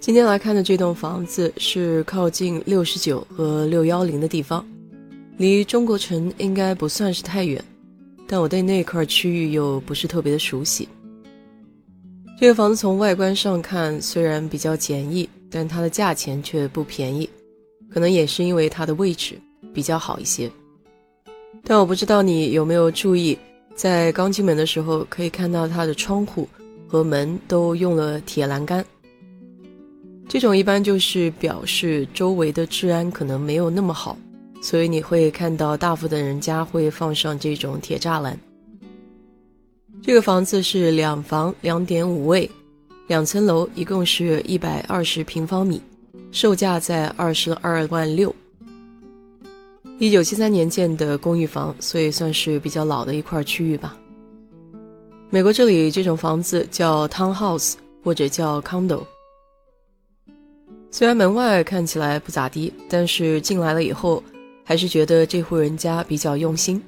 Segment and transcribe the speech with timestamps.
[0.00, 4.64] 今天来看的这栋房子是靠近六十九和六幺零的地方，
[5.36, 7.62] 离中国城应该不算是太远，
[8.26, 10.88] 但我对那块区域又不是特别的熟悉。
[12.40, 17.28] 这个房子从外观上看虽然比较简易，但它的价钱却不便宜，
[17.92, 19.36] 可能也是因为它的位置
[19.74, 20.48] 比较好一些。
[21.64, 23.36] 但我不知道你有没有注意，
[23.74, 26.48] 在刚进门的时候可以看到它的窗户
[26.86, 28.82] 和门都用了铁栏杆。
[30.28, 34.16] 这种一般就是表示周围的治安可能没有那么好，
[34.60, 38.38] 所以你会看到大部分人家会放上这种铁栅栏。
[40.02, 42.48] 这个房子是两房两点五卫，
[43.06, 45.80] 两层楼，一共是一百二十平方米，
[46.30, 48.32] 售价在二十二万六。
[49.98, 53.96] 一九七三年建的公寓房，所以算是比较老的一块区域吧。
[55.30, 59.02] 美国这里这种房子叫 townhouse 或者叫 condo。
[60.90, 64.22] 虽然门外看起来不咋地，但是进来了以后，
[64.64, 66.82] 还是觉得这户人家比较用心。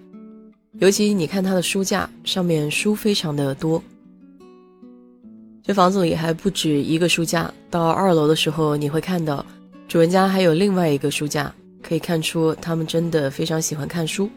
[0.79, 3.83] 尤其你看他的书架上面书非常的多，
[5.63, 7.53] 这房子里还不止一个书架。
[7.69, 9.45] 到二楼的时候，你会看到
[9.87, 14.31] 主人家还有另外一个书架，可以看出他们真的非常喜欢看书。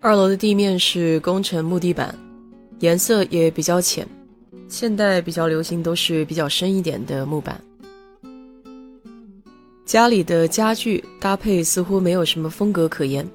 [0.00, 2.14] 二楼的地面是工程木地板，
[2.80, 4.06] 颜色也比较浅，
[4.68, 7.60] 现代比较流行都是比较深一点的木板。
[9.84, 13.28] 家里的家具搭配似乎没有什么风格可言，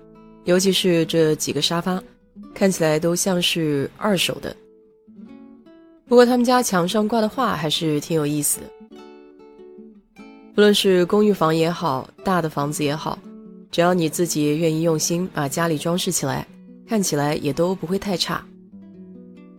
[0.46, 2.02] 尤其是这几个沙发，
[2.54, 4.56] 看起来都像是二手的。
[6.08, 8.68] 不过他们家墙上挂的画还是挺有意思的。
[10.54, 13.20] 不论是公寓房也好，大的房子也好，
[13.70, 16.48] 只要你自己愿意用心把家里装饰起来，
[16.88, 18.42] 看起来也都不会太差。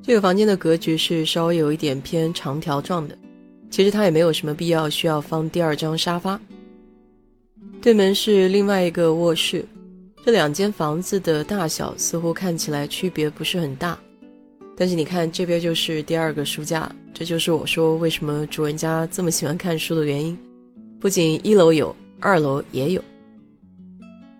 [0.02, 3.18] 这个房间的格局是稍微有一点偏长条状的，
[3.70, 6.40] 其实它也没有什么必要需要放第二张沙发。
[7.86, 9.64] 对门是另外一个卧室，
[10.24, 13.96] 这两间房子的大小似乎看起来区别不是很大，
[14.76, 20.36] 但是你看这边就是第二个书架，这就是我说为什么主人家这么喜欢看书的原因。
[20.98, 23.00] 不仅一楼有，二楼也有。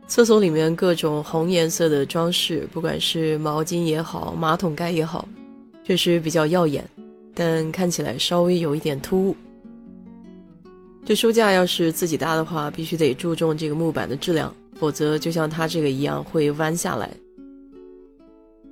[0.09, 5.29] 厕所里面各种红颜色的装饰，不管是毛巾也好，马桶盖也好，
[5.85, 6.85] 确实比较耀眼，
[7.33, 9.37] 但看起来稍微有一点突兀。
[11.07, 17.09] 这书架要是自己搭的话，必须得注重这个木板的质量，否则就像它这个一样会弯下来。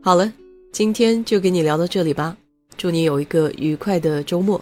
[0.02, 0.32] 好了，
[0.72, 2.36] 今天就给你聊到这里吧，
[2.76, 4.60] 祝你有一个愉快的周末。